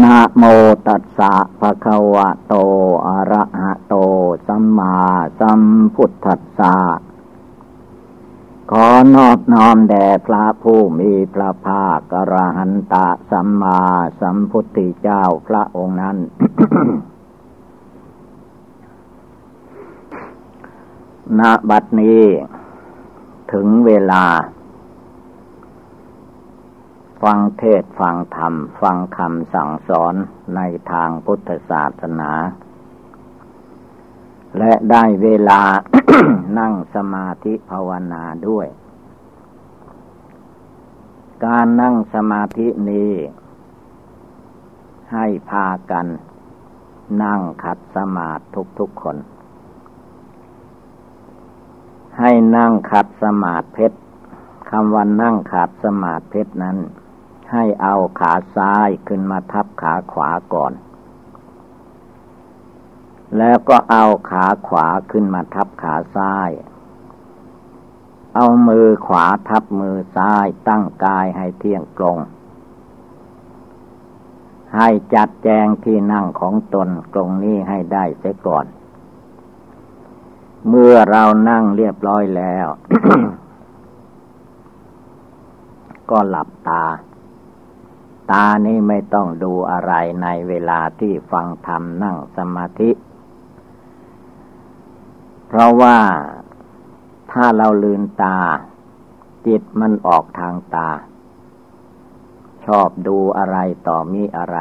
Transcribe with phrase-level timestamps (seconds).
[0.00, 0.42] นะโม
[0.86, 2.54] ตัสสะภะคะวะโต
[3.06, 3.94] อะระหะโต
[4.46, 4.96] สัมมา
[5.40, 5.62] สัม
[5.94, 6.76] พุทธัสสะ
[8.70, 13.80] ขอนอบน้อมแด่พระผู้มีพระภาคกระหันตะสัมมา
[14.20, 16.16] สัมพุทธเจ้าพระองค์นั้น
[21.38, 21.40] ณ
[21.70, 22.24] บัดนี้
[23.52, 24.24] ถึงเวลา
[27.22, 30.14] ฟังเทศฟังธรรม ฟังคำสั่งสอน
[30.56, 30.60] ใน
[30.92, 32.32] ทางพุทธศาสนา
[34.58, 35.62] และได้เวลา
[36.58, 38.66] นั่งสมาธิภาวนาด้วย
[41.46, 43.12] การนั่งสมาธินี้
[45.12, 46.06] ให้พากัน
[47.22, 48.42] นั่งขัดสมาธิ
[48.78, 49.16] ทุกๆคน
[52.18, 53.98] ให้นั่งขัดสมาธิเพชร
[54.70, 56.78] คำว่านั่งขัดสมาธิเพชรนั้น
[57.52, 60.72] ให้เอาขาซ้ายขึ้นมาทับขาขวาก่อน
[63.38, 66.50] แล้วก็เอาขาขวาขึ้นมาทับขาซ้าย
[68.34, 72.18] เอามือขวาทับมือซ้ายตั้งกายให้เที่ยงตรง
[74.76, 78.66] ให้จัดแจงที่นั่งของตนตรงนี้ให้ได้เสียก่อน
[80.68, 82.66] เมื่อเรานั่งเรียบร้อยแล้ว
[86.10, 86.84] ก็หลับตา
[88.30, 89.92] ตานี้ไม่ต้องดูอะไร
[90.22, 92.90] ในเวลาที่ฟังธรรมนั่งสมาธิ
[95.46, 95.98] เพราะว่า
[97.32, 98.38] ถ้าเราลืนตา
[99.46, 100.90] จิตมันออกทางตา
[102.66, 104.58] ชอบดูอะไรต่อมีอะไร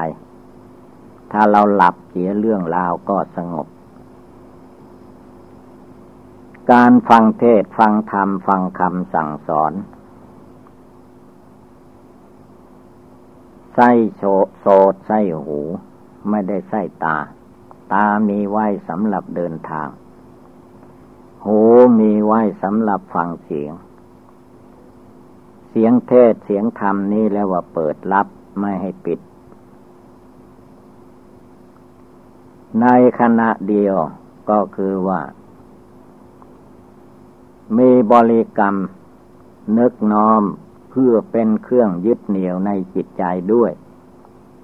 [1.32, 3.68] ถ้าเราหลับเสียเรื่องราวก็สงบ
[6.72, 9.74] การฟังเทศฟังธรรมฟังคำสั่งสอน
[13.76, 15.60] ไส้โโสดไส้หู
[16.30, 17.18] ไม่ได้ไส้ตา
[17.94, 19.88] ตามีไว้สำหรับเดินทาง
[21.46, 21.60] หู
[22.00, 23.74] มีไว้สำหรับฟังเสียง
[25.70, 28.28] เสียงเทศเสียงธรรมนี่แล้วว่าเปิดรับ
[28.60, 29.20] ไม่ให้ปิด
[32.82, 32.86] ใน
[33.20, 33.96] ขณะเดียว
[34.50, 35.22] ก็คือว่า
[37.78, 38.76] มีบริกรรม
[39.78, 40.44] นึกน้อม
[40.92, 43.72] เพื่อเป็นเครื่องยึดเหนี่ยวในจิตใจด้วย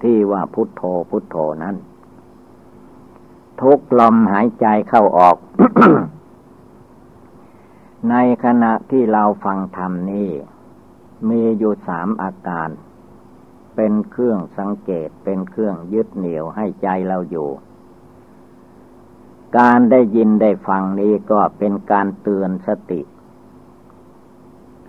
[0.03, 1.75] ที่ว่าพุทโธพุทโธนั้น
[3.61, 5.37] ทุกลมหายใจเข้าออก
[8.09, 10.29] ในขณะที่เราฟังธรรมนี้
[11.29, 12.69] มีอยู่สามอาการ
[13.75, 17.49] เป็นเครื่องสังเกตเป็นเครื่องยึดเหนี่ยวให้ใจเราอยู่
[19.57, 23.01] การได้ยินได้ฟังนี้ก็เป็นการเตือนสติ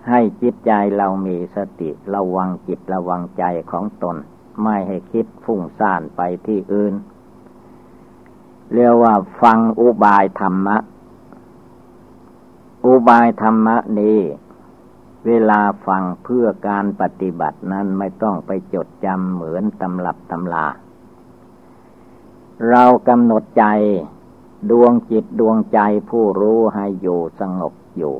[0.09, 4.17] ให้จิตใจเรามีสติระวังจิตระวังใจของตน
[4.63, 6.93] ไม่ให้คิดฟุ้งซ่านไปที่อื่น
[8.73, 10.77] เรียกว่าฟังอุบายธรรมะ
[12.85, 14.19] อุบายธรรมะนี้
[15.27, 20.67] เวลาฟังเพื่อการปฏิบัตินั้นไม่ต้องไปจดจำเหมือนตำรับตำลา
[22.69, 23.65] เรากำหนดใจ
[24.71, 28.15] ดวงจิตดวงใจผู้รู้ให้อยู่สงบอยู่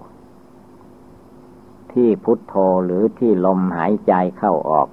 [1.94, 2.56] ที่พุทโธ
[2.86, 4.88] หรือที่ลมหายใจเข้าออก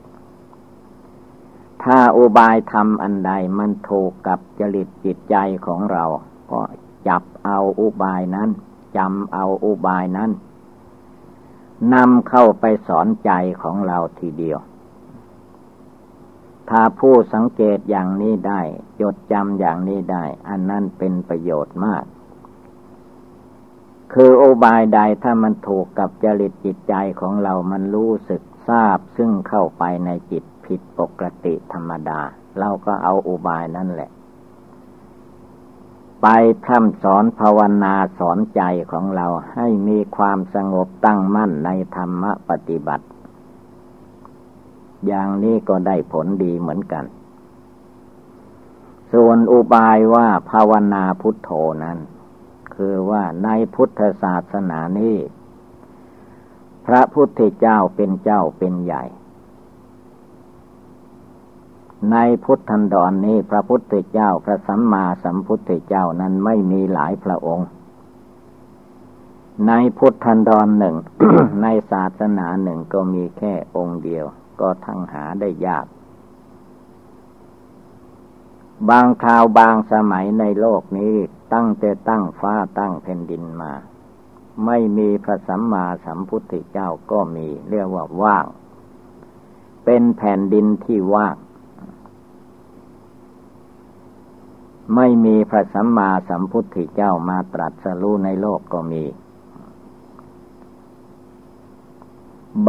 [1.82, 5.36] ถ้าอุบายทำอันใดมันถูกกับจริตจิตใจ
[5.66, 6.04] ของเรา
[6.50, 6.60] ก็
[7.08, 8.50] จับเอาอุบายนั้น
[8.96, 10.30] จำเอาอุบายนั้น
[11.94, 13.30] นำเข้าไปสอนใจ
[13.62, 14.58] ของเราทีเดียว
[16.70, 18.60] ถ้าผู้สังเกตอย่างนี้ได้
[19.00, 22.04] จดจำอย่างนี้ได้ อันนั้นเป็นประโยชน์มาก
[24.12, 32.20] คือโอบายใดถ้ามันถูกกับจริตจิตใจของเรามันรู้สึกทราบซึ่งเข้าไปในจิตผิดปกติธรรมดา
[32.58, 34.10] เราก็เอาอุบายนั่นแหละ
[36.22, 36.26] ไป
[36.62, 38.62] พร่ำสอนภาวนาสอนใจ
[38.92, 43.06] ของเราให้มีความสงบตั้งมั่นในธรรมปฏิบัติ
[45.06, 47.04] อย่างนี้ก็ได้ผลดีเหมือนกัน
[49.12, 51.50] ส่วนอุบายว่าภาวนาพุทโธ
[51.84, 51.98] นั้น
[52.76, 55.16] คือว่าในพุทธศาสนานี้
[56.86, 59.04] พระพุทธเจ้าเป็นเจ้าเป็นใหญ่
[62.12, 67.68] ในพุทธันดรนนี้พระพุทธเจ้าพระสัมมาสัมพุทธเจ้านั้นไม่มีหลายพระองค์
[69.68, 70.96] ในพุทธันดรหนึ่ง
[71.62, 74.24] ในศาสนาหนึ่งก็มีแค่องค์เดียว
[74.60, 75.86] ก็ทั้งหาได้ยาก
[78.90, 81.14] บางคราวบางสมัยในโลกนี้
[81.54, 83.72] ตั้งแต่ตั้งฟ้าตั้งแผ่นดินมา
[84.66, 88.46] ไม่มีพระสัมมาสัมพุทธเจ้าก็มีเรียกว่าว่าง
[89.84, 91.36] เป็นแผ่นดินที่ว่าง
[94.94, 99.04] ไม่มีพระสัมมาสัมพุทธเจ้ามาตรัสรู้ในโลกก็มี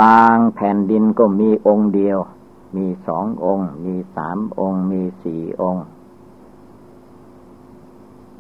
[0.01, 2.18] บางแผ่นดินก็มีองค์เดียว
[2.75, 5.86] มีสององค์ มีสามองค์ มีสี่องค์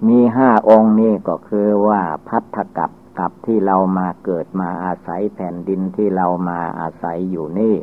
[0.07, 7.75] มีห้าองค์นี่ก็คือว่าพัทธกับกับที่เรามาเกิดมาอาศัยแผ่นดินที่เรามาอาศัยอยู่นี่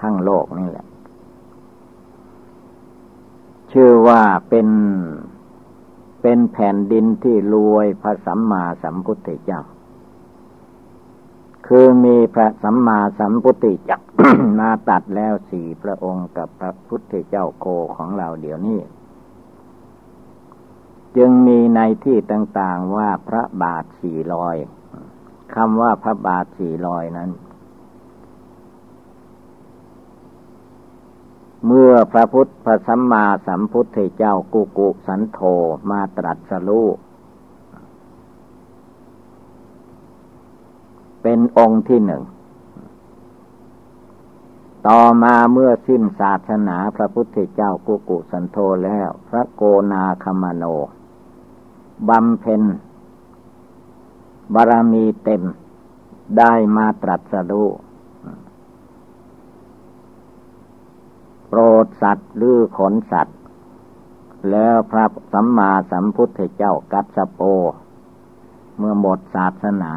[0.00, 0.86] ทั้งโลกนี่แหละ
[3.72, 4.68] ชื่อว่าเป็น
[6.22, 9.62] เป็นแผ่นดินที่รวยพระสัมมาสัมพุทธเจ้า
[11.66, 14.00] คือมีพระสัมมาสัมพุทธเจ้า
[14.60, 18.80] มาตัดแล้วสี่พระองค์กับพระพุทธเจ้าโคของเราเดี๋ยวนี้
[21.16, 24.56] จึงมีในที่ต่างๆว่าพระบาทสี่ลอย
[25.54, 27.30] คำว่าพระบาทสี่ลอยนั้น
[31.66, 35.40] เมื่อพระพุทธพระสัมมาสัมพุทธเจ้ากุกุสันโธ
[35.90, 36.88] มาตรัสรู้
[41.22, 42.22] เป็นองค์ที่หนึ่ง
[44.88, 49.62] ต่อมาเมื่อสิ้นศาสนาพระพุทธเจ้ากุกุสันโธแล้ว พระโก
[49.92, 50.64] นาคมโน
[52.08, 52.62] บำเพ็ญ
[54.54, 55.42] บารมีเต็ม
[56.38, 57.68] ได้มาตรัสรู้
[61.48, 63.38] โปรดสัตว์หรือขนสัตว์
[64.50, 67.40] แล้วพระสัมมาสัมพุทธเจ้ากัสโป
[68.78, 69.92] เมื่อหมดศาสนา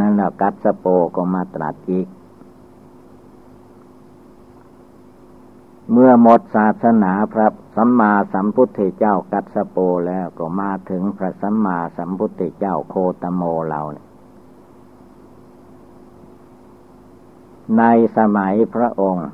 [0.00, 2.06] นั่นแหละกัสโปก็มาตรัสอีก
[5.92, 7.46] เมื่อหมดศาสนาพระ
[7.76, 9.76] สัมมาสัมพุทธเจ้ากัสโป
[10.06, 14.06] แล้วก็มาถึงพระสัมมาสัมพุทธเจ้าโคตโมเราเนี่ย
[17.78, 17.82] ใน
[18.16, 19.28] สมัยพระองค์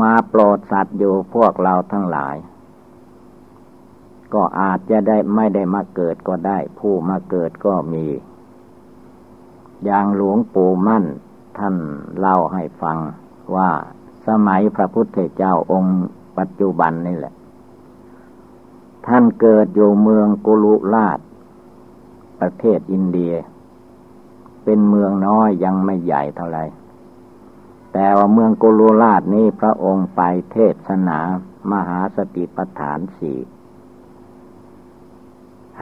[0.00, 2.36] มาโปรดสัตว์อยู่พวกเราทั้งหลาย
[4.34, 8.06] ก็อาจจะได้ไม่ได้มาเกิดก็ได้ ผู้มาเกิดก็มี
[9.84, 11.04] อย่างหลวงปู่มั่น
[11.58, 11.74] ท่าน
[12.18, 12.98] เล่าให้ฟัง
[13.56, 13.70] ว่า
[14.26, 15.98] สมัยพระพุทธเจ้าองค์
[16.38, 17.34] ปัจจุบันนี่แหละ
[19.06, 21.18] ท่านเกิดอยู่เมืองกุลุราช
[22.40, 23.34] ประเทศอินเดีย
[24.64, 26.64] เป็นเมืองน้อยยังไม่ใหญ่เท่าไหร่
[27.92, 30.20] แต่ว่าเมืองกุลุราชนี้พระองค์ไป
[30.52, 30.56] เท
[30.86, 31.18] ศนา
[31.72, 33.38] มหาสติปัฏฐานสี่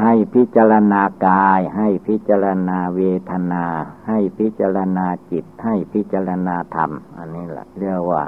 [0.01, 3.01] ให้พิจารณากาย ให้พิจารณาเว
[3.31, 3.65] ทนา
[4.09, 8.25] ให้พิจารณาจิต ให้พิจารณาธรรม อันนี้แหละเรียกว่า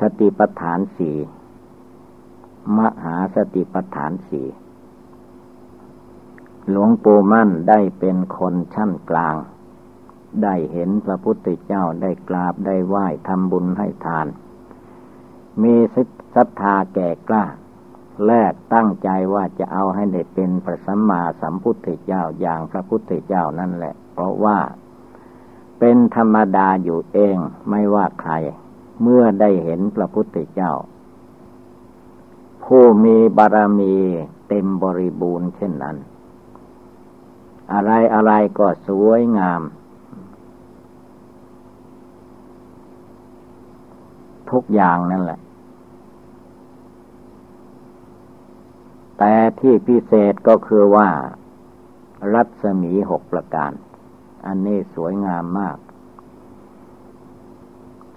[0.00, 1.16] สติปัฏฐานสี่
[2.78, 4.46] มหาสติปัฏฐานสี่
[6.70, 9.36] หลวงปู่มั่นได้เป็นคนชั้นกลาง
[10.42, 14.26] ได้เห็นพระพุทธเจ้าได้กราบได้ไหว้ทำบุญให้ทาน
[15.62, 15.74] มี
[16.34, 17.44] ศรัทธาแก่กล้า
[18.26, 24.58] แลกตั้งใจว่าจะเอาให้ได้เป็นพระสัมมาสัมพุทธเจ้าอย่างพระพุทธเจ้านั่นแหละ เพราะว่า
[25.78, 27.36] เป็นธรรมดาอยู่เอง
[27.68, 28.32] ไม่ว่าใคร
[29.02, 30.72] เมื่อได้เห็นพระพุทธเจ้า
[32.64, 33.94] ผู้มีบารมี
[34.48, 35.96] เต็มบริบูรณ์เช่นนั้น
[37.72, 39.62] อะไรอะไรก็สวยงาม
[44.50, 45.40] ทุกอย่างนั่นแหละ
[49.18, 51.08] แต่ที่พิเศษก็คือว่า
[52.34, 53.72] รัศมีหกประการ
[54.46, 55.76] อันนี้สวยงามมาก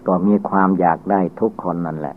[0.07, 2.15] ก็มีความอยากได้ทุกคนนั่นแหละ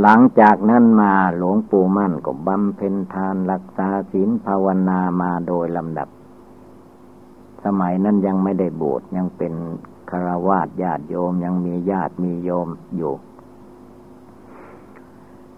[0.00, 6.08] หลังจากนั้นมาหลวงปู่มั่นก็บำเพ็ญทานรักษาศีลภาวนามาโดยลำดับ
[7.64, 9.52] สมัยนั้นยังไม่ได้บวชยังเป็น
[10.10, 13.12] คารวาสญาติโยมยังมีญาติมีโยมอยู่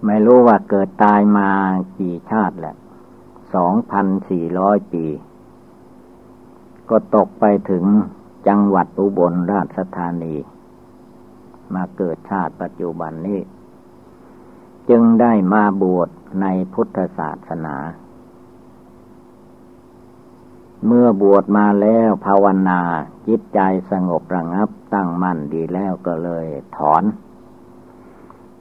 [0.06, 1.48] ไม่รู้ว่าเกิดตายมา
[1.98, 2.76] กี่ชาติแหละ
[3.54, 5.06] สองพันสี่ร้อยปี
[6.90, 7.84] ก็ตกไปถึง
[8.48, 10.34] จังหวัดอุบลราชธานี
[11.74, 13.40] มาเกิดชาติปัจจุบันนี้
[14.90, 16.08] จึงได้มาบวช
[16.40, 17.76] ในพุทธศาสนา
[20.86, 22.80] เมื่อบวชมาแล้วภาวนา
[23.28, 27.02] จิตใจสงบระงับตั้งมั่นดีแล้วก็เลยถอน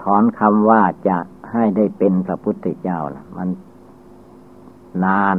[0.03, 1.18] ถอนคำว่าจะ
[1.51, 3.50] ให้ได้เป็นพระพุทธเจ้านะมัน
[5.03, 5.38] นาน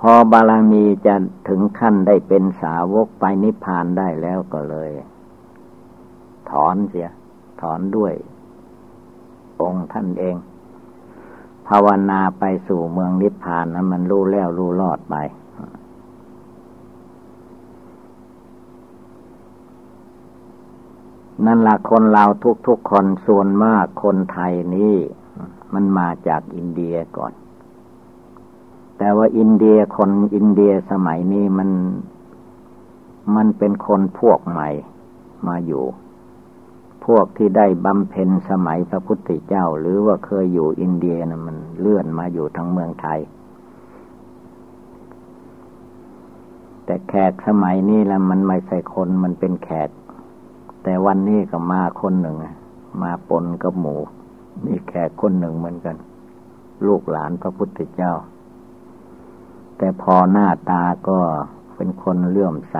[0.00, 1.14] พอบารมีจะ
[1.48, 4.90] ถึงขั้นได้เป็นสาวกไปนิพพานได้แล้วก็เลย
[6.50, 7.10] ถอนเสีย
[7.60, 8.14] ถอนด้วย
[9.60, 10.36] องค์ท่านเอง
[11.68, 15.16] ภาวนาไปสู่เมืองนิพพานนะมันรู้แล้วรู้รอดไป
[21.46, 22.24] นั่นละคนเรา
[22.66, 24.96] ทุกๆคนส่วนมากคนไทยนี่
[25.74, 27.32] มันมาจากอินเดียก่อน
[28.98, 31.70] แต่ว่าอินเดียคนอินเดียสมัยนี้มัน
[33.36, 34.68] มันเป็นคนพวกใหม่
[35.48, 35.84] มาอยู่
[37.04, 43.20] พวกที่ได้บำเพ็ญสมัยพระพุทธเจ้า หรือว่าเคยอยู่อินเดียนะมันเลื่อนมาอยู่ทั้งเมืองไทย
[46.84, 49.88] แต่แขกสมัยนี้แล้วมันไม่ใช่คนมันเป็นแขก
[50.82, 52.36] แต่วันนี้ก็มาคนหนึ่ง
[53.02, 53.96] มาปนกับหมู
[54.64, 55.96] มีแขกคนหนึ่งเหมือนกัน
[56.86, 58.12] ลูกหลานพระพุทธเจ้า
[59.76, 61.18] แต่พอหน้าตาก็
[61.76, 62.76] เป็นคนเลื่อมใส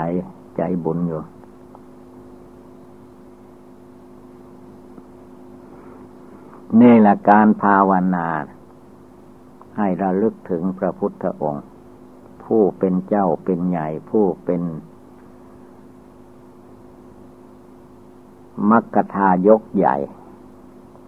[0.57, 1.21] ใจบุญอยู่
[6.81, 8.29] นี่แหละการภาวนา
[9.77, 11.65] ให้ระลึกถึงพระพุทธองค์
[12.45, 14.63] ผู้เป็นเจ้าเป็นใหญ่ผู้เป็น
[18.71, 19.97] มักกทายกใหญ่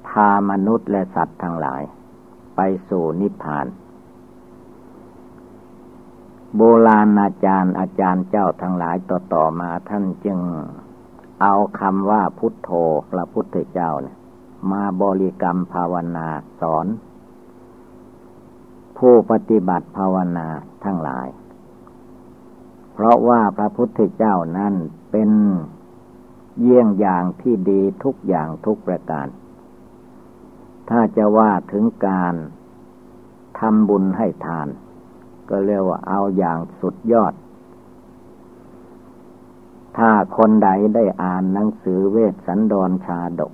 [0.08, 1.82] พามนุษย์และสัตว์ทั้งหลาย
[2.56, 3.66] ไปสู่นิพพาน
[6.56, 10.38] โบราณอาจารย์อาจารย์เจ้าทั้งหลายต่อๆมาท่านจึง
[11.42, 12.70] เอาคำว่าพุทโธ
[13.10, 14.16] พระพุทธเจ้าเนี่ย
[14.72, 16.28] มาบริกรรมภาวนา
[16.60, 16.86] สอน
[18.98, 20.46] ผู้ปฏิบัติภาวนา
[20.84, 21.28] ทั้งหลาย
[22.92, 24.74] เพราะว่าพระพุทธเจ้านั้น
[25.10, 25.30] เป็น
[26.60, 29.26] เยี่ยงอย่างที่ดีทุกอย่างทุกประการ
[30.88, 32.34] ถ้าจะว่าถึงการ
[33.58, 34.68] ทำบุญให้ทาน
[35.48, 37.34] ก็เรียกว่าเอาอย่างสุดยอด
[39.96, 43.52] ถ้าคนใดได้อ่านหนังสือเวสสันดรชาดก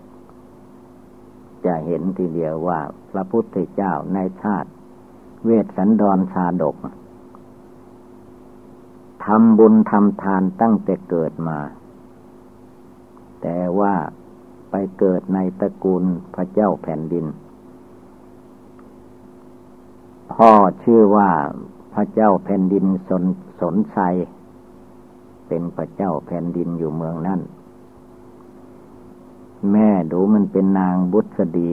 [1.65, 4.71] จะเห็นทีเดียวว่าพระพุทธเจ้าในชาติ
[5.45, 6.77] เวสสันดรชาดก
[9.25, 11.59] ทำบุญทำทานตั้งแต่เกิดมา
[13.43, 13.95] แต่ว่า
[14.71, 16.05] ไปเกิดในตระกูล
[16.35, 17.27] พระเจ้าแผ่นดิน
[20.35, 20.53] พ่อ
[20.85, 21.31] ชื่อว่า
[21.95, 23.25] พระเจ้าแผ่นดินสน
[23.61, 23.99] สนไซ
[25.49, 27.41] เป็นพระเจ้าแผ่นดินอยู่เมืองนั่น
[29.73, 31.71] แม่ดูมันเป็นนางบุษดี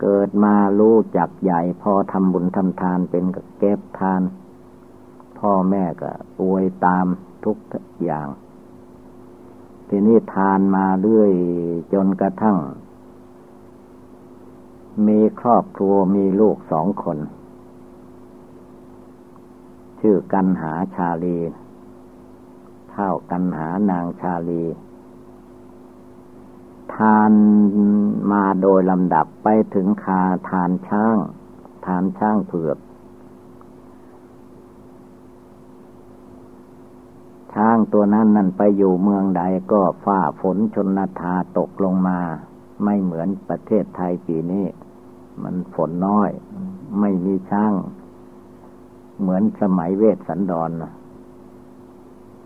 [0.00, 4.22] เกิดมารู้จักใหญ่พอทำบุญทำทานเป็นกเก็บทาน
[5.38, 7.06] พ่อแม่ก็อวยตาม
[7.44, 7.56] ทุก
[8.04, 8.28] อย่าง
[9.88, 11.32] ทีนี้ทานมาเรื่อย
[11.92, 12.58] จนกระทั่ง
[15.06, 17.18] มีครอบครัวมีลูกสองคน
[20.00, 21.38] ชื่อกันหาชาลี
[22.90, 24.64] เท่ากันหานางชาลี
[26.94, 27.32] ทาน
[28.32, 31.16] มาโดยลำดับไปถึงคาทานช่าง
[31.86, 32.78] ทานช่างเผือก
[37.56, 42.18] ช้างตัวนั้นนั่นไปอยู่เมืองใดก็ฝ้าฝนชนนาทาตกลงมา
[42.84, 44.66] ไม่เหมือนประเทศไทยปีนี้
[45.42, 46.30] มันฝนน้อย
[47.00, 47.72] ไม่มีช้าง
[49.20, 50.92] เหมือนสมัยเวสสันดรนะ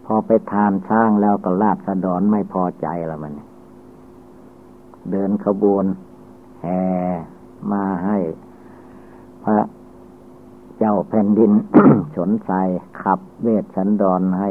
[0.05, 3.33] พอไปทานช้างแล้วก็ลาดสะดอนไม่พอใจล้วมัน
[5.11, 5.85] เดินขบวน
[6.63, 6.83] แห่
[7.73, 8.19] มาให้
[9.45, 9.59] พระ
[10.79, 11.53] เจ้าแผ่นดิน
[12.17, 12.51] ฉนใส
[13.03, 14.51] ขับเวทสันดรให้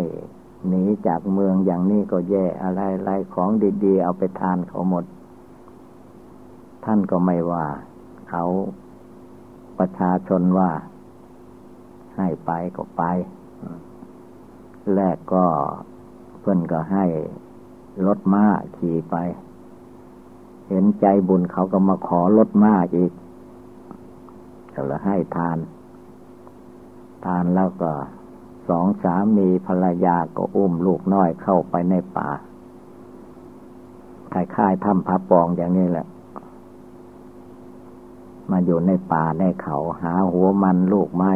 [0.68, 3.50] หนีจากเมืองอย่างนี้ก็แย่อะไรอะไรของ
[3.84, 5.06] ดีๆ เอาไปทานเขาหมด
[6.86, 7.66] ท่านก็ไม่ว่า
[8.30, 8.44] เขา
[9.78, 10.70] ประชาชนว่า
[12.16, 13.04] ให้ไปก็ไป
[14.96, 15.46] แรกก็
[16.40, 17.06] เพื่อนก็ให้
[18.06, 18.46] รถม้า
[18.78, 19.16] ขี่ไป
[20.68, 23.12] เห็นใจบุญเขาก็มาขอลดมาอีก
[24.88, 25.58] เราให้ทาน
[27.26, 27.92] ทานแล้วก็
[28.70, 32.30] สองสามีภรรยาก็อุ้มลูกน้อยเข้าไปในป่า
[34.34, 36.08] คล้ายๆถ้ำพระปองอย่างนี้แหละ
[38.52, 41.32] มาอยู่ในป่าในเขาหาหัวมันลูกไม้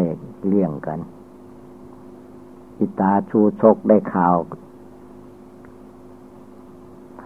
[0.47, 0.99] เลี้ยงกัน
[2.79, 4.35] อิตาชูชกได้ข่าว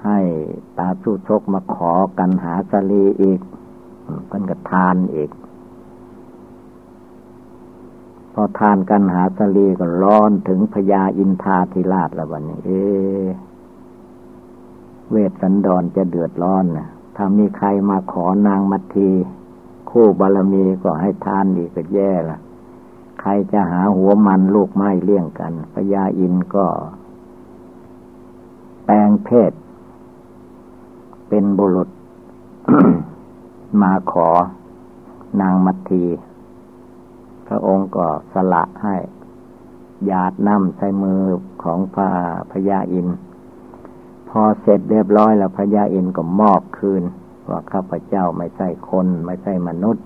[0.03, 0.19] ให้
[0.77, 3.39] ตาสู้ชกมาขอกันหาสลีอีก
[4.27, 5.29] เพิ่นก็ทานอีก
[8.41, 12.69] อทานกันหาสลีก็ร้อนถึงพญาอินทาธิราชแล้ววันนี้ เอ
[15.09, 19.09] เวทสันดรจะเดือดร้อนนะถ้ามีใครมาขอนางมัที
[19.89, 22.39] คู่บารมีก็ให้ทานอีกก็แย่ละ
[23.21, 26.65] ใครจะหาหัวมันลูกไม้เลี้ยงกันพญาอินก็
[28.85, 29.51] แปลงเพศ
[31.29, 31.89] เป็นบุรุษ
[33.81, 34.29] มาขอ
[35.41, 36.03] นางมัทที
[37.47, 38.95] พระองค์ก็สละให้
[40.05, 41.21] หยาดน้ำใส่มือ
[41.63, 42.09] ของพระ
[42.51, 43.07] พญาอิน
[44.29, 47.03] พอเสร็จเรียบร้อยแล้วพญาอินก็มอบคืน
[47.49, 50.05] ว่าข้าพเจ้าไม่ใช่คนไม่ใช่มนุษย์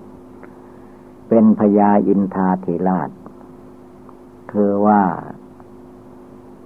[1.28, 3.10] เป็นพญาอินทาธิราช
[4.52, 5.02] คือว่า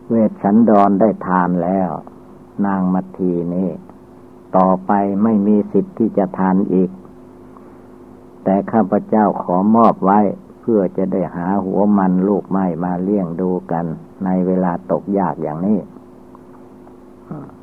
[0.08, 1.90] เวชสันดรได้ทานแล้ว
[2.66, 3.70] นางมัทีนี้
[4.56, 4.92] ต่อไป
[5.22, 6.90] ไม่มีสิทธิ์ที่จะทานอีก
[8.44, 10.20] แต่ข้าพเจ้าขอมอบไว้
[10.70, 13.84] พื่อจะได้หาหัวมันลูกไม้มาเลี้ยงดูกัน
[14.24, 15.78] ในเวลาตกยากอย่างนี้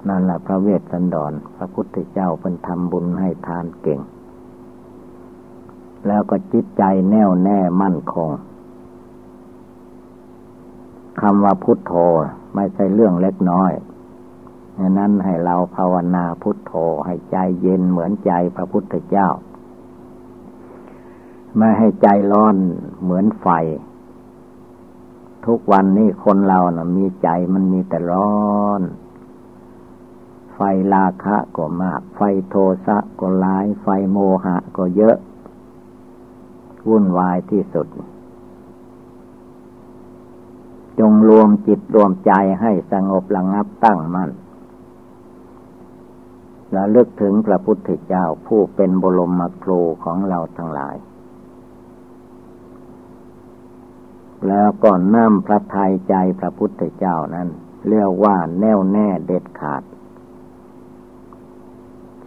[0.08, 4.00] นั่นแหละพระเวสสันดร พระพุทธเจ้าเป็นทำบุญให้ทานเก่ง
[6.08, 8.30] แล้วก็จิตใจแน่วแน่มั่นคง
[11.22, 11.94] คำว่าพุทโธ
[12.56, 13.72] ไม่ใช่เรื่องเล็กน้อย
[14.78, 16.74] ดังนั้นให้เราภาวนาพุทโธ
[17.06, 19.30] ให้ใจเย็นเหมือนใจพระพุทธเจ้า
[21.58, 22.56] ไม่ให้ใจร้อน
[23.02, 23.48] เหมือนไฟ
[25.46, 28.82] ทุกวันนี้คนเรานะ่ะมีใจมันมีแต่ร้อน
[30.56, 30.60] ไฟ
[30.94, 32.56] ลาคะก็มาก ไฟโท
[32.86, 35.18] สะก็หลาย ไฟโมหะก็เยอะ
[36.88, 37.88] วุ่นวายที่สุด
[41.00, 42.32] จงรวมจิตรวมใจ
[42.62, 44.30] ให้สงบระงับตั้งมัน่น
[46.72, 50.96] และลึกถึงพระพุทธเจ้าผู้เป็นบรมครูของเราทั้งหลาย
[54.48, 57.48] แล้วก็น้ำพระทัยใจพระพุทธเจ้านั้น
[57.90, 59.84] เรียกว่าแน่วแน่เด็ดขาด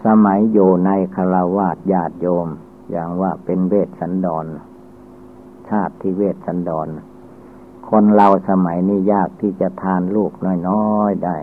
[0.04, 2.48] สมัยอยู่ในคารวาสญาติโยม
[2.90, 4.46] อย่างว่าเป็นเวทสันดร
[5.68, 6.88] ชาติที่เวทสันดร
[7.90, 10.32] คนเราสมัยนี้ยากที่จะทานลูก
[10.68, 11.36] น้อยๆได้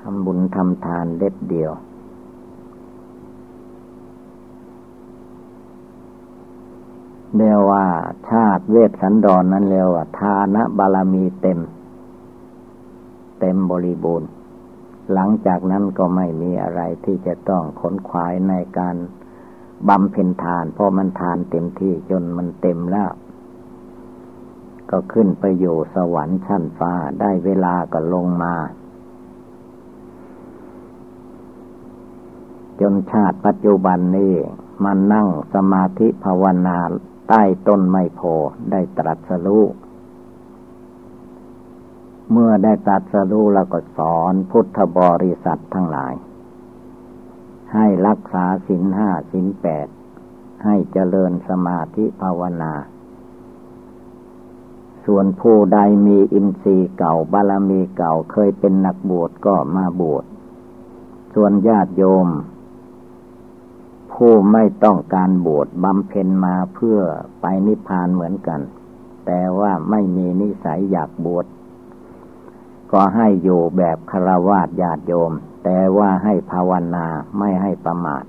[0.00, 1.72] ทำบุญทำทานเด็ดเดียว
[7.36, 7.86] เรียกว่า
[8.28, 11.58] ชาติเวทสันดรนนั้นเรียกว่า ทานบารมีเต็ม
[13.40, 14.30] เต็มบริบูรณ์
[15.12, 18.96] หลังจากนั้นก็ไม่มีอะไรที่จะต้องขนขวายในการ
[19.88, 23.10] บำเพ็ญทาน เพราะมันทานเต็มที่จนมันเต็มแล้ว
[24.90, 28.54] ก็ขึ้นไปอยู่สวรรค์ชั้นฟ้าได้เวลาก็ลงมา
[32.80, 34.34] จนชาติปัจจุบันนี้
[34.84, 36.78] มันนั่งสมาธิภาวนา
[37.28, 38.20] ใต้ต้นไมโพ
[38.70, 39.64] ได้ตรัสรู้
[42.30, 46.14] เมื่อได้ตรัสรู้แล้วก็สอนพุทธบริษัททั้งหลาย
[47.74, 49.88] ให้รักษาสินห้าสินแปด
[50.64, 52.72] ให้เจริญสมาธิภาวนา
[55.04, 60.24] ส่วนผู้ใดมีอินทรีย์เก่าบารมีเก่าเคยเป็นนักบวชก็มาบวช
[61.34, 62.28] ส่วนญาติโยม
[64.14, 66.98] ผู้ไม่ต้องการบวชบำเพ็ญมาเพื่อ
[67.40, 68.60] ไปนิพพานเหมือนกัน
[69.26, 71.46] แต่ว่าไม่มีนิสัยอยากบวช
[72.92, 75.32] ก็ให้อยู่แบบคารวาสญาติโยม
[75.64, 77.06] แต่ว่าให้ภาวนา
[77.38, 78.24] ไม่ให้ประมาท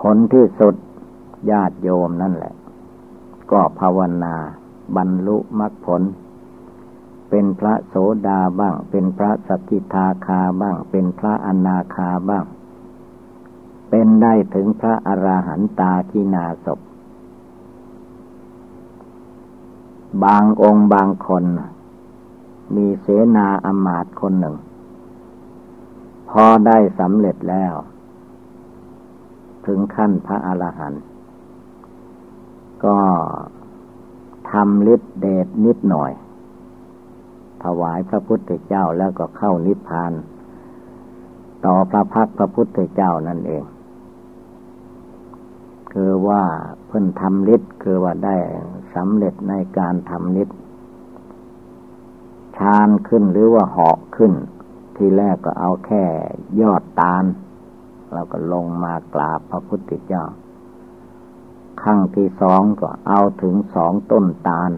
[0.00, 0.74] ผลที่สุด
[1.50, 2.54] ญาติโยมนั่นแหละ
[3.52, 4.34] ก็ภาวนา
[4.96, 6.02] บรรลุมรรคผล
[7.30, 7.94] เป็นพระโส
[8.26, 12.44] ดาบ้าง เป็นพระสกิทาคาบ้าง เป็นพระอนาคาบ้าง
[13.94, 16.66] เป็นได้ถึงพระอราหันตากินาศ
[20.24, 21.44] บางองค์บางคน
[22.76, 24.56] มีเสนาอมาตคนหนึ่ง
[26.30, 27.74] พอได้สำเร็จแล้ว
[29.66, 31.02] ถึงขั้นพระอรหันต์
[32.84, 32.98] ก็
[34.50, 36.12] ทำฤทธิเดชนิดหน่อย
[37.64, 40.12] ถวายพระพุทธเจ้าแล้วก็เข้านิพพาน
[41.64, 43.64] ต่อพระพักพระพุทธเจ้านั่นเอง
[45.94, 46.42] คือว่า
[46.86, 48.36] เพิ่นทำฤทธิ์คือว่าได้
[48.94, 50.58] สำเร็จในการทำฤทธิ์
[52.56, 54.32] ชานขึ้นหรือว่าเหาะขึ้น
[54.96, 56.04] ที่แรกก็เอาแค่
[56.60, 57.24] ยอดตาล
[58.12, 60.24] เราก็ลงมากราบพระพุทธเจ้า
[61.82, 64.70] ขั้งที่สองก็เอาถึงสองต้นตาล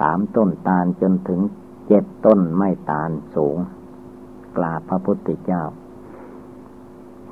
[0.00, 1.40] สามต้นตาลจนถึง
[1.86, 3.58] เจ็ดต้นไม้ตาลสูง
[4.56, 5.62] กราบพระพุทธเจ้า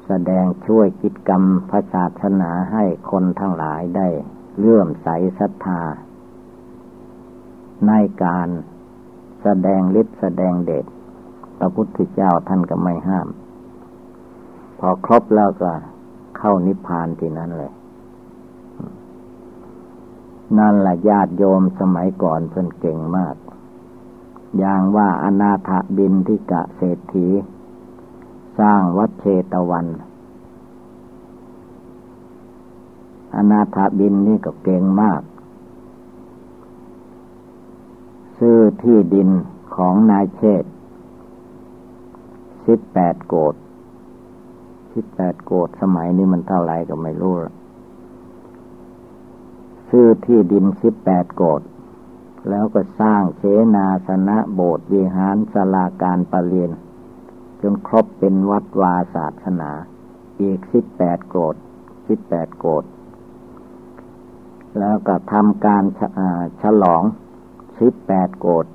[0.07, 4.09] แสดงช่วยกิจกรรมพระศาสนาให้คนทั้งหลายได้
[4.59, 5.83] เลื่อมใสศรัทธา
[7.89, 7.93] ใน
[8.25, 8.49] การ
[9.43, 10.87] แสดงฤทธิ์แสดงเดช
[11.59, 13.29] พระพุทธเจ้าท่านก็ไม่ห้าม
[14.79, 15.73] พอครบแล้วก็
[16.39, 17.73] เข้านิพพานที่นั้นเลย
[20.59, 23.35] นั่นแหละญาติโยมสมัยก่อนเพิ่นเก่งมาก
[24.59, 27.27] อย่างว่าอนาถบินทิกะเศรษฐี
[28.59, 29.87] สร้างวัดเชตวัน
[33.35, 35.23] อนาถบินนี่ก็เก่งมาก
[38.39, 39.29] ซื้อที่ดิน
[39.77, 40.65] ของนายเชษ
[42.67, 43.55] สิบแปดโกด
[44.93, 47.35] สิบแปดโกดสมัยนี้มันเท่าไหร่ก็ไม่รู้
[49.91, 51.63] ซื้อที่ดินสิบแปดโกด
[52.51, 53.43] แล้วก็สร้างเช
[53.77, 56.71] นาสนะโบสถ์วิหารสลาการประเรียน
[57.71, 59.71] นครบเป็นวัดวาศาสนา
[60.43, 61.55] อีกสิบแปดโกด
[62.09, 62.85] สิบแปดโกด
[64.79, 65.85] แล้วก็ทำการ
[66.63, 67.03] ฉลอง
[67.81, 68.67] สิบแปดโกด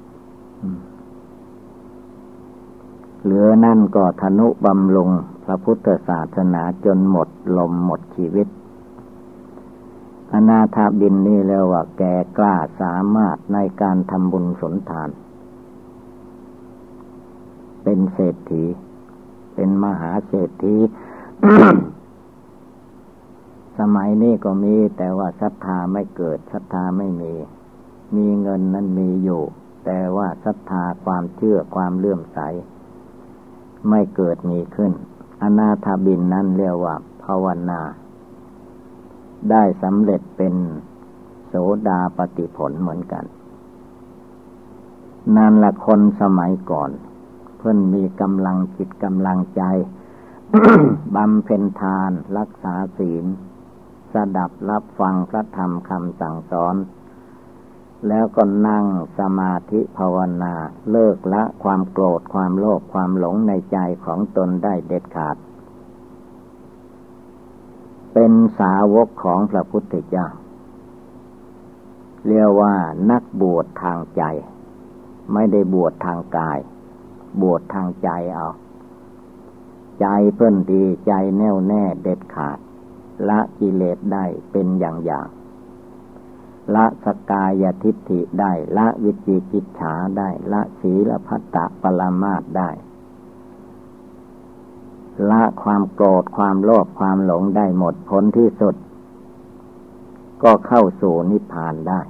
[3.24, 5.10] เหลือนั่นก็ธนุบำรุง
[5.44, 8.48] พระพุทธศาสนาจนหมดลมหมดชีวิต
[10.34, 12.04] อนาถาบินนี่แล้วว่าแก
[12.38, 15.10] กล้าสามารถในการทำบุญสนทาน
[17.84, 18.64] เป็นเศรษฐี
[19.56, 20.76] เป็นมหาเศรษฐี
[23.80, 27.34] สมัยนี้ก็มีแต่ว่าศรัทธาไม่เกิดศรัทธาไม่มี
[28.16, 29.44] มีเงินนั้นมีอยู่
[29.86, 32.40] แต่ว่าศรัทธาความเชื่อความเลื่อมใส
[33.90, 34.92] ไม่เกิดมีขึ้น
[35.42, 37.82] อนาถบินนั้นเรียกว่าภาวนา
[39.52, 40.54] ได้สำเร็จเป็น
[41.48, 41.54] โส
[41.88, 43.26] ดาปฏิผลเหมือนกัน
[45.38, 46.92] นั่นละคนสมัยก่อน
[47.64, 49.64] เพื่อนมีกำลังจิตกำลังใจ
[51.16, 53.26] บำเพ็ญทานรักษาศีล
[54.14, 56.76] สดับรับฟังพระธรรมคำสั่งสอน
[58.08, 58.86] แล้วก็นั่ง
[59.20, 60.54] สมาธิภาวนา
[60.92, 65.38] เลิกละความโกรธความโลภความหลงในใจของตนได้เด็ดขาด
[68.14, 70.28] เป็นสาวกของพระพุทธเจ้า
[72.28, 72.74] เรียกว่า
[73.12, 74.24] นักบวชทางใจ
[75.34, 76.60] ไม่ได้บวชทางกาย
[77.42, 78.48] บวชทางใจเอา
[80.02, 82.58] ใจเพื่อนดีใจแน่วแน่เด็ดขาด
[83.30, 85.28] ละกิเลสได้เป็นอย่างอย่าง
[86.76, 92.70] ละสกายทิฏฐิได้ ละวิจิกิจฉาได้ ละศีลพัตตะปรมาตได้
[95.30, 98.76] ละความโกรธความโลภความหลงได้หมดผลที่สุด
[100.44, 102.02] ก็เข้าสู่นิพพานได้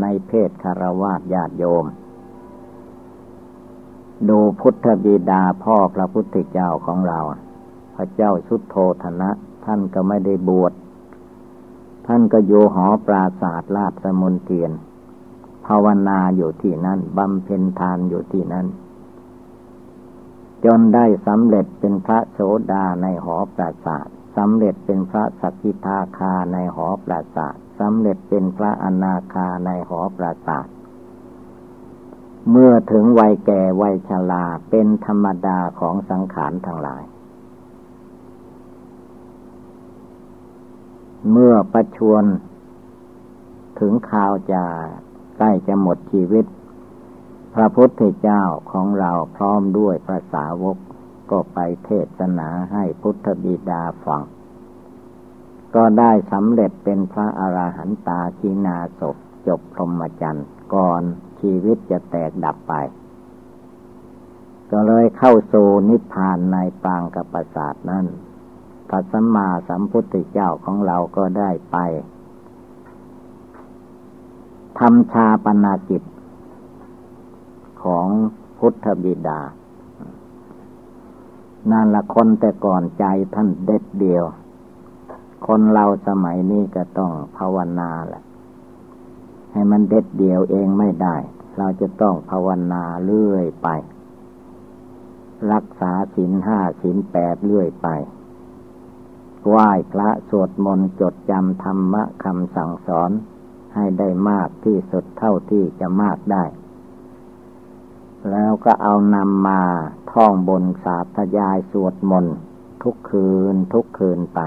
[0.00, 1.84] ในเพศคารวะญาติโยม
[4.30, 7.18] ดูพุทธบิดาพ่อพระพุทธเจ้าของเรา
[7.96, 9.30] พระเจ้าชุดโทธนะ
[9.64, 10.72] ท่านก็ไม่ได้บวช
[12.06, 14.72] ท่านก็อยู่หอปราศาสตร์ลาดสมุนเทียน
[15.66, 18.66] ภาวนาอยู่ที่นั่นบำเพ็ญทานอยู่ที่นั่น
[20.64, 22.40] จนได้สำเร็จเป็นพระโส
[22.72, 30.73] ดาในหอปราศาสตร์สำเร็จเป็นพระสกิทาคาในหอปราศาสตร์สำเร็จเป็นพระอนาคาในหอปราศาสตร์
[32.50, 37.04] เมื่อถึงวัยแก่วัยชราเป็นธรรมดาของสังขารทั้งหลาย
[41.30, 42.24] เมื่อประชวน
[43.80, 44.62] ถึงข่าวจะ
[45.36, 46.44] ใกล้จะหมดชีวิต
[47.54, 50.76] พระพุทธเจ้าของเราพร้อมด้วยภาษาวก
[51.30, 54.22] ก็ไปเทศนาให้พุทธบิดาฟัง
[55.74, 61.02] ก็ได้สำเร็จเป็นพระอาหารหันตาชีนาศพจบพรหมจรรย์ ก่อน
[61.40, 62.74] ชีวิตจะแตกดับไป
[64.70, 68.06] ก็เลยเข้าสู่นิพพานในปางกับประสาทนั้น
[68.88, 71.76] พระสัมมาสัมพุทธเจ้าของเราก็ได้ไป
[74.78, 76.02] ทำชาปนากิจ
[77.82, 78.06] ของ
[78.58, 79.40] พุทธบิดา
[81.70, 84.24] นั่นละคนแต่ก่อนใจท่านเด็ดเดียว
[85.46, 88.22] คนเราสมัยนี้ก็ต้องภาวนาแหละ
[89.54, 91.16] ให้มันเด็ดเดียวเองไม่ได้
[91.58, 93.68] เราจะต้องภาวนาเรื่อยไป
[95.52, 97.88] รักษาศีลห้าศีลแปดเรื่อยไป
[99.48, 103.10] ไหว้พระสวดมนต์จดจำธรรมะคำสั่งสอน
[103.74, 106.44] ให้ได้มากที่สุดเท่าที่จะมากได้
[108.30, 109.62] แล้วก็เอานำมา
[110.12, 112.36] ท่องบนสาธยายสวดมนต์
[112.82, 114.40] ทุกคืนทุกคืนไป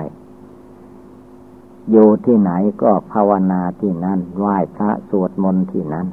[1.91, 6.07] อยู่ที่ไหนก็ภาวนาที่นั่นไหว้พระสวดมนต์ที่นั้น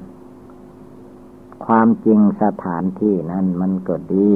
[1.65, 4.31] ความจริงสถานที่นั้นมันก็ดี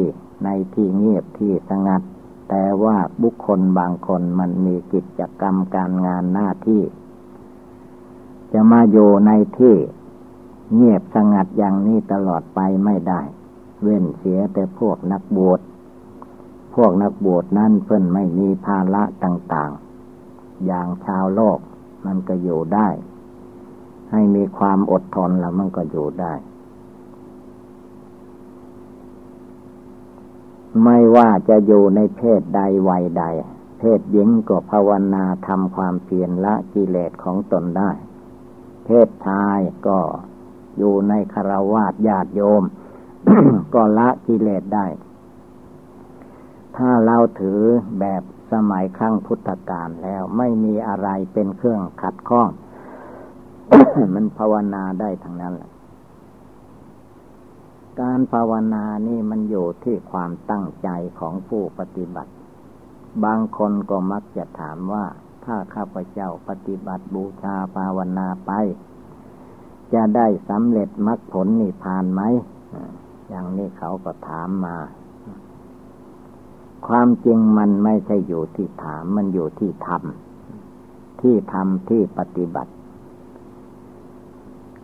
[0.44, 2.03] ในที่เงียบที่สงัด
[2.48, 6.83] แต่ว่าบุคคลบางคนมันมีกิจกรรมการงานหน้าที่
[8.53, 9.74] จะมาอยู่ในที่
[10.74, 13.20] เงียบสงัดอย่างนี้ตลอดไปไม่ได้
[13.83, 15.61] เว้นเสียแต่พวกนักบวช
[16.74, 19.88] พวกนักบวชนั่นเพิ่นไม่มีภาระต่างๆ
[20.66, 21.59] อย่างชาวโลก
[22.07, 22.88] มันก็อยู่ได้
[24.12, 26.35] ให้มีความอดทนแล้วมันก็อยู่ได้
[30.85, 33.25] ไม่ว่าจะอยู่ในเพศใดวัยใด
[33.79, 37.90] เพศหญิงก็ภาวนาทำความเพียรละกิเลสของตนได้
[38.85, 39.99] เพศชายก็
[40.79, 42.62] อยู่ในคารวาสญาติโยม
[43.75, 44.87] ก็ละกิเลสได้
[46.77, 47.61] ถ้าเราถือ
[48.01, 52.48] แบบ สมัยครั้งพุทธกาลแล้ว ไม่มีอะไรเป็นเครื่องขัดข้อง
[54.14, 55.70] มันภาวนาได้ทั้งนั้นแหละ
[58.00, 62.32] การภาวนานี่มันอยู่ที่ความตั้งใจของผู้ปฏิบัติ
[63.24, 65.04] บางคนก็มักจะถามว่า
[65.44, 68.50] ถ้าข้าพเจ้าปฏิบัติบูชาภาวนาไป
[69.94, 72.22] จะได้สำเร็จมรรคผลนิพพานไหม
[73.28, 74.76] อย่างนี้เขาก็ถามมา
[76.86, 82.72] ความจริงมันไม่ใช่อยู่ที่ถามมันอยู่ที่ทำที่ทำที่ปฏิบัติ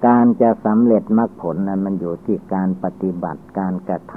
[0.06, 4.14] การจะสำเร็จมรรคผลนั้นมันอยู่ที่การปฏิบัติการกระท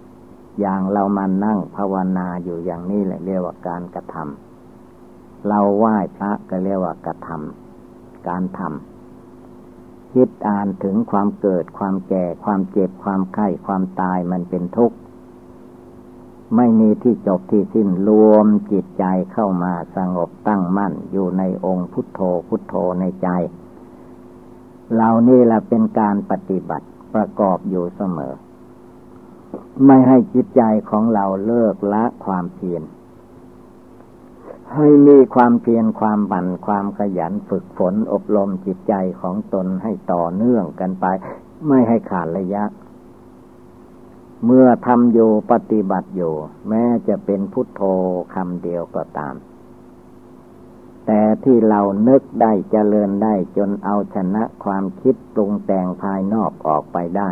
[0.00, 14.96] ำอย่างเรามานั่งภาวนาอยู่อย่างนี้แหละเรียกว่าการกระทำเราไหว้พระก็เรียกว่ากระทำการทำคิดอ่านถึงความเกิดความแก่ความเจ็บความไข้ความตายมันเป็นทุกข์
[16.56, 23.28] ไม่มีที่จบที่สิ้นรวมจิตใจเข้ามาสงบตั้งมั่นอยู่ในองค์พุทโธพุทโธในใจ
[24.92, 28.34] เหล่านี้แหละเป็นการปฏิบัติประกอบอยู่เสมอ
[29.86, 32.82] ไม่ให้จิตใจของเราเลิกละความเพียร
[34.74, 41.06] ให้มีความเพียรความบันความขยันฝึกฝนอบรมจิตใจของตนให้ต่อเนื่องกันไป
[41.68, 42.64] ไม่ให้ขาดระยะ
[44.44, 46.34] เมื่อทำอยู่ปฏิบัติอยู่
[46.68, 47.82] แม้จะเป็นพุทโธ
[48.34, 49.34] คำเดียวก็ตาม
[51.06, 57.30] แต่ที่เรานึกได้เจริญได้จนเอาชนะความคิดปรุงแต่งภายนอกออกไปได้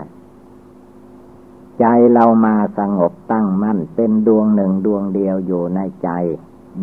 [1.78, 6.08] ใจเรามาสงบตั้งมั่นเป็นดวงหนึ่งดวงเดียวอยู่ในใจ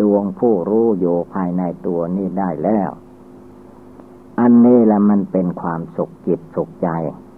[0.02, 2.90] ดวงผู้รู้อยู่ภายในตัวนี้ได้แล้ว
[4.40, 6.90] อันนี้ละมันเป็นความสุขจิตสุขใจ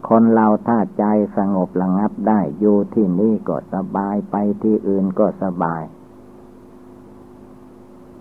[0.09, 1.05] คนเราถ้าใจ
[1.37, 5.83] สงบระงับได้ อยู่ที่นี่ก็สบายไปที่อื่นก็สบาย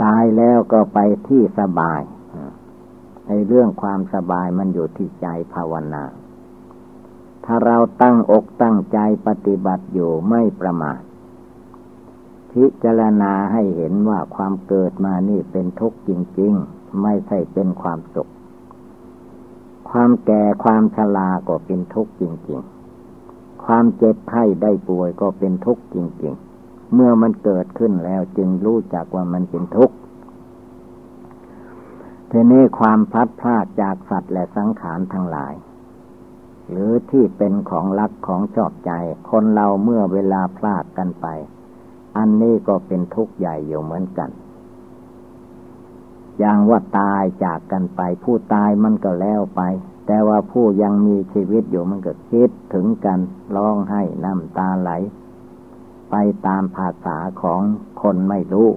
[0.02, 2.00] ตายแล้วก็ไปที่สบาย
[3.26, 6.04] ในเรื่องความสบายมันอยู่ที่ใจภาวนา
[7.44, 11.00] ถ้าเราตั้งอกตั้งใจปฏิบัติอยู่ไม่ประมาท
[12.52, 18.30] พิจารณาให้เห็นว่าความเกิดมานี่เป็นทุกข์จริง ๆ ไม่ใช่เป็นความสุข
[19.96, 22.60] ความแก่ความชราก็เป็นทุกข์จริง
[23.12, 29.96] ๆ ความเจ็บไข้ได้ป่วยก็เป็นทุกข์จริง ๆ เมื่อมันเกิดขึ้นแล้วจึงรู้จักว่ามันเป็นทุกข์
[32.30, 35.54] ทีนี้ความพลัดพรากจากสัตว์และสังขารทั้งหลาย
[36.70, 38.92] หรือที่เป็นของรักของชอบใจ
[39.30, 41.26] คนเราเมื่อเวลาพลากกันไป
[42.16, 44.30] อันนี้ก็เป็นทุกข์ใหญ่อยู่เหมือนกัน
[46.38, 49.62] อย่างว่าตายจากกันไป ผู้ตายมันก็แล้วไป
[50.06, 53.18] แต่ว่าผู้ยังมีชีวิตอยู่มันก็คิดถึงกัน
[53.56, 54.90] ร้องให้น้ำตาไหล
[56.10, 56.14] ไป
[56.46, 57.60] ตามภาษาของ
[58.02, 58.70] คนไม่รู้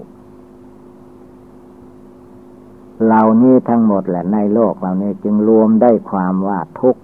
[3.05, 7.01] เหล่านี้ทั้งหมดแหละในโลกเหล่านี้จึงรวมได้ความว่าทุกข์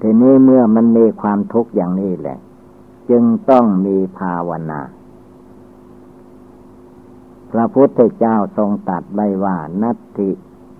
[0.00, 2.38] ทีนี้เมื่อมันมีความทุกข์อย่างนี้แหละ
[3.10, 4.80] จึงต้องมีภาวนา
[7.52, 10.30] พระพุทธเจ้าทรงตัดไว้ว่านัตติ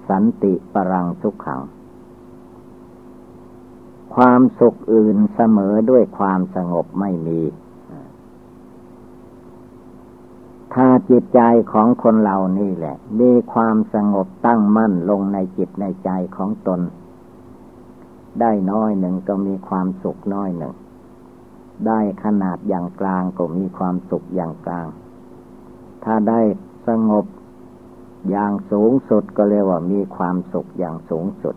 [0.09, 1.61] สันติปรังสุขขัง
[4.14, 7.40] ความสุขอื่นเสมอด้วยความสงบไม่มี
[10.74, 11.40] ถ้าจิตใจ
[11.72, 16.80] ของคนเรานี่แหละ มีความสงบตั้งมั่นลงในจิตในใจของตน
[18.40, 20.74] ได้น้อยหนึ่งก็มีความสุขน้อยหนึ่ง
[21.87, 24.87] ได้ขนาดอย่างกลางก็มีความสุขอย่างกลาง
[26.05, 26.41] ถ้าได้
[26.89, 27.25] สงบ
[28.31, 31.57] อย่างสูงสุดก็เรียกว่ามีความสุขอย่างสูงสุด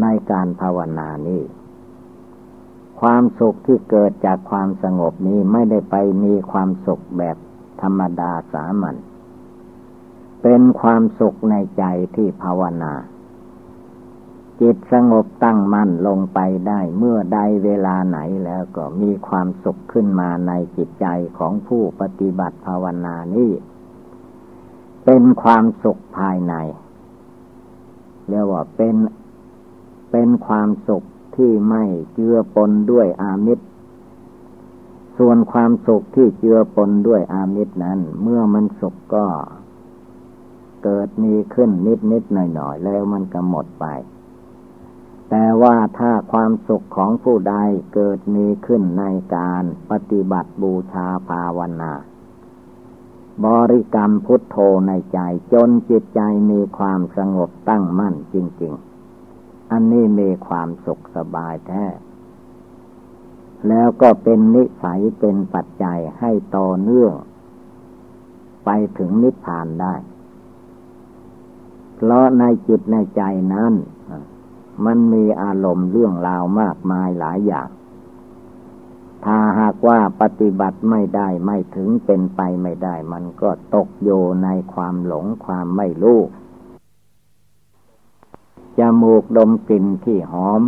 [0.00, 1.42] ในการภาวนานี้
[3.00, 7.36] ความสุขที่เกิดจากความสงบนี้ไม่ได้ไปมีความสุขแบบ
[7.82, 8.96] ธรรมดาสามัญ
[10.42, 11.84] เป็นความสุขในใจ
[12.16, 12.92] ที่ภาวนา
[14.60, 16.38] จิตสงบตั้งมั่นลงไป
[16.68, 21.06] ได้เมื่อใดเวลาไหนแล้วก็มีความสุขขึ้นมาในจิตใจ
[21.38, 23.50] ของผู้ปฏิบัติภาวนานี้
[25.04, 26.54] เป็นความสุขภายใน
[28.28, 28.96] เรียกว่าเป็น
[30.10, 31.02] เป็นความสุข
[31.36, 31.84] ที่ไม่
[32.14, 33.64] เจือปนด้วยอามิตร
[35.18, 39.26] ส่วนความสุขที่เจือปนด้วยอามิตรนั้น เมื่อมันสุขก็
[40.84, 43.86] เกิดมีขึ้นนิดนิดหน่อยหน่อยแล้วมันก็หมดไป
[45.34, 47.56] แต่ว่าถ้าความสุขของผู้ใด
[47.94, 49.04] เกิดมีขึ้นใน
[49.36, 51.92] การปฏิบัติบูชาภาวนา
[53.44, 54.56] บริกรรมพุทโธ
[54.88, 55.18] ในใจ
[55.52, 58.74] จนจิตใจมีความสงบตั้งมั่นจริง
[59.20, 61.86] ๆ อันนี้มีความสุขสบายแท้
[63.68, 67.12] แล้วก็เป็นนิสัยเป็นปัจจัยให้ต่อเนื่อง
[68.64, 69.94] ไปถึงนิพพานได้
[71.96, 73.22] เพราะในจิตในใจ
[73.54, 73.74] นั้น
[74.84, 77.68] มันมีอารมณ์เรื่องราวมากมายหลายอย่าง
[79.24, 84.10] ถ้าหากว่าปฏิบัติไม่ได้ไม่ถึงเป็นไปไม่ได้ มันก็ตกโย
[84.44, 86.20] ในความหลงความไม่รู้
[88.78, 90.62] จมูกดมกลิ่นที่หอม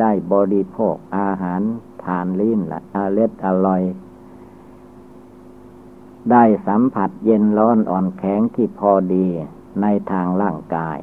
[0.00, 1.60] ได้บริโภคอาหาร
[2.04, 3.82] ทานลิ้นละอาเล็ดอร่อย
[6.30, 9.26] ได้สัมผัสเย็นร้อนอ่อนแข็งที่พอดี
[9.82, 10.98] ในทางร่างกาย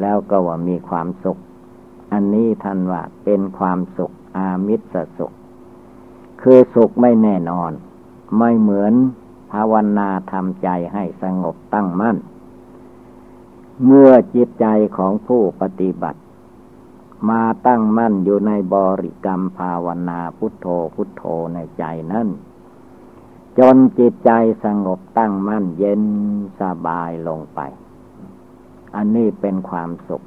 [0.00, 1.38] แล้วก็ว่ามีความสุข
[2.12, 5.32] อันนี้ท่านว่าเป็นความสุขอามิสสุข
[6.42, 7.72] คือสุขไม่แน่นอน
[8.38, 8.94] ไม่เหมือน
[9.52, 12.16] ภาวนาทำใจให้สงบตั้งมั่น
[13.84, 16.20] เมื่อจิตใจของผู้ปฏิบัติ
[17.30, 21.22] มาตั้งมั่นอยู่ในบริกรรมภาวนาพุทโธพุทโธ
[21.54, 22.28] ในใจนั้น
[23.58, 24.30] จนจิตใจ
[24.64, 26.02] สงบตั้งมั่นเย็น
[26.60, 27.60] สบายลงไป
[28.96, 30.22] อันนี้เป็นความสุข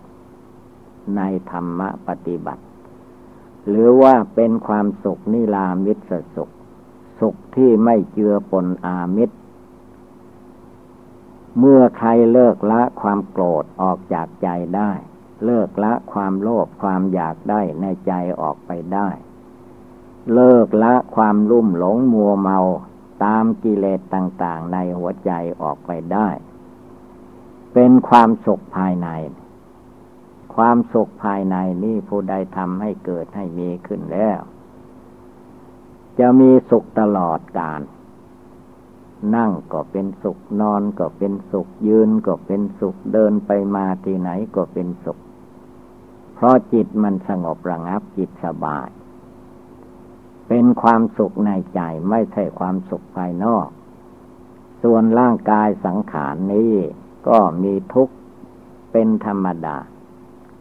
[1.17, 2.63] ในธรรมปฏิบัติ
[3.67, 5.97] หรือว่าเป็นความสุขนิรามิต
[6.36, 6.49] สุข
[7.19, 9.36] สุขที่ไม่เจือปนอามิตร
[11.60, 14.91] เมื่อใครเลิกละความโกรธออกจากใจได้
[15.45, 19.10] เลิกละความโลภความอยากได้ในใจออกไปได้
[20.34, 22.60] เลิกละความรุ่มหลงมัวเมา
[23.23, 26.30] ตามกิเลสต่างๆในหัวใจออกไปได้
[27.79, 29.09] เป็นความสุขภายใน
[30.55, 34.39] ความสุขภายในนี่ผู้ใดทำให้เกิดให้มีขึ้นแล้ว
[36.19, 37.81] จะมีสุขตลอดกาล
[39.35, 45.17] นั่งก็เป็นสุขนอนก็เป็นสุขยืนก็เป็นสุขเดินไปมาที่ไหนก็เป็นสุข
[46.35, 48.89] เพราะจิตมันสงบระงับจิตสบาย
[50.47, 53.67] เป็นความสุขในใจไม่ใช่ความสุขภายนอก
[54.83, 56.73] ส่วนร่างกายสังขารนี้
[57.27, 58.13] ก็มีทุกข์
[58.91, 59.77] เป็นธรรมดา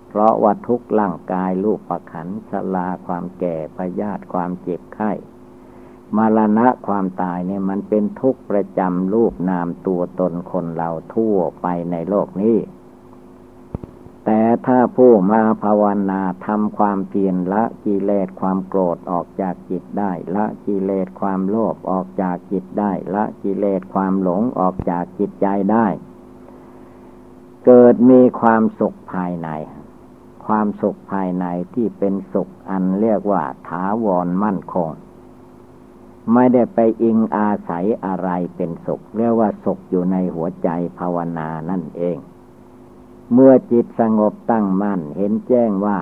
[0.08, 5.12] เพราะว่าทุกร่างกายรูปประขันสลาความแก่พยาธิความเจ็บไข้
[6.16, 12.58] มรณะความตายเนี่ยมันเป็นทุกข์ประจำรูปนามตัวตนคนเราทั่วไปในโลกนี้
[14.24, 25.86] แต่ถ้าผู้มาภาวนาทำความเพียรละกิเลสความโกรธออกจากจิตได้ ละกิเลสความโลภออกจากจิตได้ ละกิเลสความหลงออกจากจิตใจได้
[27.66, 29.48] เกิดมีความสุขภายใน
[30.46, 34.90] ความสุขภายในที่เป็นสุขอันเรียกว่าถาวรมั่นคง
[36.32, 42.16] ไม่ได้ไปอิงอาศัยอะไรเป็นสุข เรียกว่าสุขอยู่ในหัวใจภาวนานั่นเอง
[43.32, 45.98] เมื่อจิตสงบตั้งมั่นเห็นแจ้งว่า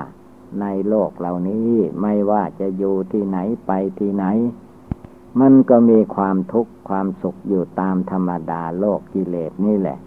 [0.60, 4.24] ในโลกเหล่านี้ไม่ว่าจะอยู่ที่ไหนไปที่ไหน
[5.40, 9.98] มันก็มีความทุกข์ความสุขอยู่ตามธรรมดาโลกกิเลสนี่แหละ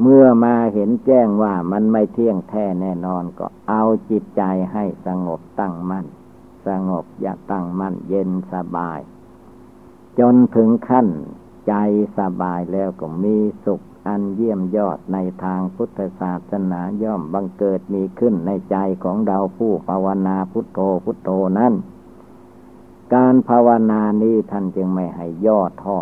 [0.00, 6.06] เมื่อมาเห็นแจ้งว่ามันไม่เที่ยงแท้แน่นอนก็เอาจิตใจให้สงบตั้งมั่น
[6.66, 9.00] สงบอย่าตั้งมั่นเย็นสบาย
[10.18, 11.08] จนถึงขั้น
[11.68, 11.74] ใจ
[12.18, 21.74] สบายแล้วก็มีสุขอันเยี่ยมยอดในทางพุทธศาสนาย่อมบังเกิดมีขึ้นในใจของเราผู้ภาวนาพุทโธพุทโธนั้น
[23.14, 25.98] การภาวนานี้ท่านจึงไม่ให้ย่อท่อ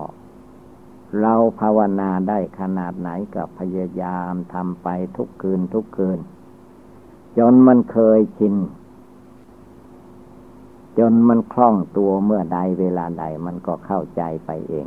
[1.21, 6.19] เราภาวนาได้ขนาดไหนกับพยายามทำไปทุกคืนทุกคืน
[7.39, 8.55] จนมันเคยชิน
[10.99, 14.87] จนมันคล่องตัวเมื่อใดเวลาใดมันก็เข้าใจไปเอง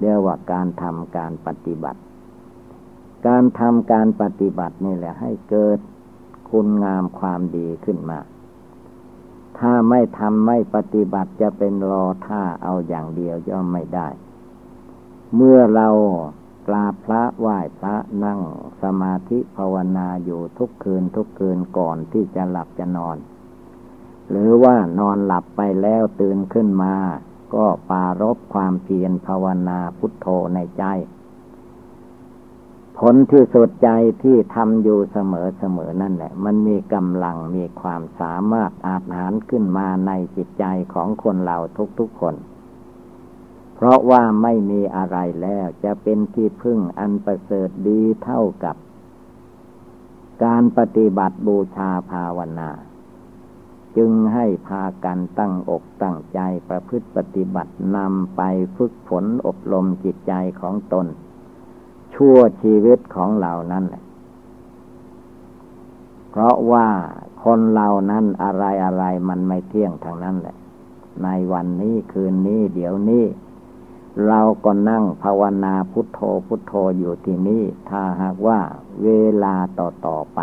[0.00, 2.00] เรียกว่าการทำการปฏิบัติ
[3.26, 5.78] การทำการปฏิบัตินี่แหละให้เกิด
[6.50, 8.18] คุณงามความดีขึ้นมา
[9.58, 14.08] ถ้าไม่ทำไม่ปฏิบัติจะเป็นรอท่าเอาอย่างเดียวย่อมไม่ได้
[15.36, 15.88] เมื่อเรา
[16.68, 18.40] กราบพระไหว้พระนั่ง
[18.82, 23.16] สมาธิภาวนาอยู่ทุกคืนทุกคืนก่อนที่จะหลับจะนอน
[24.30, 26.94] หรือว่านอนหลับไปแล้วตื่นขึ้นมา
[27.54, 30.84] ก็ปารบความเพียรภาวนาพุทโธในใจ
[32.98, 33.90] ผลที่สุดใจ
[34.22, 40.64] ที่ทำอยู่เสมอเสมอนั่นแหละ มันมีกำลังมีความสามารถอาจหารขึ้นมาในจิตใจ
[40.94, 41.58] ของคนเรา
[41.98, 42.34] ทุกๆคน
[43.82, 48.76] เพราะว่าไม่มีอะไรแล้วจะเป็นที่พึ่งอันประเสริฐดีเท่ากับ
[50.44, 52.70] การปฏิบัติบูชาภาวนา
[53.96, 58.42] จึงให้พากันตั้งอกตั้งใจประพฤติปฏิบัตินำไป
[58.76, 61.06] ฝึกฝนอบรมจิตใจของตน
[62.14, 64.02] ชั่วชีวิตของเรานั่นแหละ
[66.30, 66.88] เพราะว่า
[67.44, 70.56] คนเรานั้นอะไรอะไรมันไม่เที่ยงทางนั้นแหละ
[71.24, 73.24] ในวันนี้คืนนี้เดี๋ยวนี้
[74.26, 78.60] เราก็นั่งภาวนาพุทโธพุทโธอยู่ที่นี่ถ้าหากว่า
[79.02, 79.08] เว
[79.42, 80.40] ลาต่อต่อไป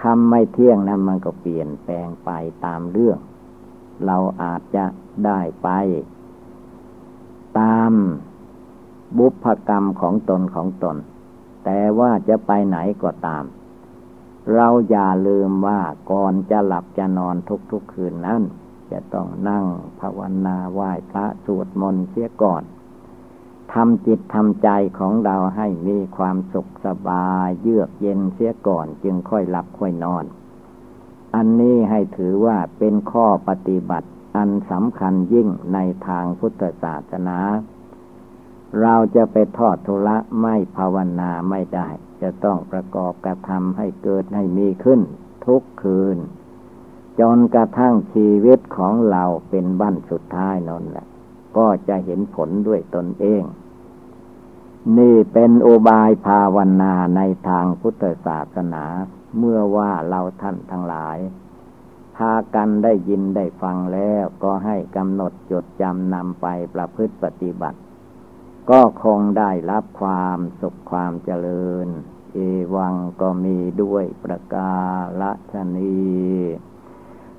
[0.00, 2.30] คำไม่เที่ยงนั้นมันก็เปลี่ยนแปลงไป
[2.64, 3.18] ตามเรื่อง
[4.06, 4.84] เราอาจจะ
[5.26, 5.68] ได้ไป
[7.58, 7.92] ตาม
[9.18, 10.96] บุพกรรมของตนของตน
[11.64, 13.44] แต่ว่าจะไปไหนก็ตาม
[14.54, 17.36] เราอย่าลืมว่าก่อนจะหลับจะนอน
[17.70, 18.42] ทุกๆคืนนั้น
[18.92, 19.64] จะต้องนั่ง
[20.00, 22.62] ภาวนาไหว้พระสวดมนต์เสียก่อน
[23.72, 24.68] ทำจิตทำใจ
[24.98, 30.24] ของเราให้มีความสุขสบายเยือกเย็นเสียก่อนจึงค่อยหลับค่อยนอน
[31.34, 37.38] อันนี้ให้ถือว่าเป็นข้อปฏิบัติอันสำคัญยิ่งในทางพุทธศาสนา
[38.80, 41.88] เราจะไปทอดทุละไม่ภาวนาไม่ได้
[42.22, 45.00] จะต้องประกอบกระทำให้เกิดให้มีขึ้น
[45.46, 46.18] ทุกคืน
[47.20, 51.06] จนกระทั่งชีวิตของเราเป็นบั้นสุดท้ายนั่นแหละ
[51.56, 53.42] ก็จะเห็นผลด้วยตนเอง
[54.98, 58.84] นี่เป็นอุบายภาวนาในทางพุทธศาสนา
[59.38, 61.18] เมื่อว่าเราท่านทั้งหลาย
[62.16, 67.78] พากันได้ยินได้ฟังแล้วก็ให้กำหนดจดจำนำไปประพฤติปฏิบัติ
[68.70, 71.88] ก็คงได้รับความสุขความเจริญ
[72.34, 72.38] เอ
[72.74, 74.74] วังก็มีด้วยประกา
[75.52, 76.02] ศนี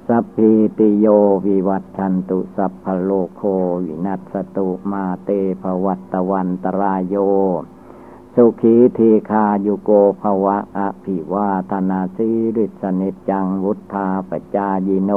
[0.07, 1.07] สัพพิติโย
[1.45, 3.41] วิวัตชันตุสัพพโลโค
[3.83, 5.29] วินัสตุมาเต
[5.61, 7.15] ภวัตวันตรายโย
[8.35, 9.89] สุขีทีคายุโก
[10.21, 15.11] ภวะอภิวาธนาสีริสนิจังวุธาปจายิโน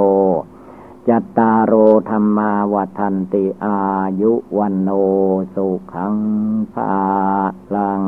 [1.09, 1.73] จัตตารโอ
[2.09, 2.85] ธรรมาวั
[3.15, 3.79] นติอา
[4.21, 4.91] ยุวันโน
[5.55, 6.17] สุขัง
[6.75, 6.95] ภา
[7.75, 8.03] ลัง